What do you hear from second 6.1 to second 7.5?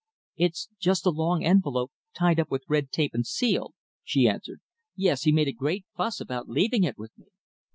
about leaving it with me."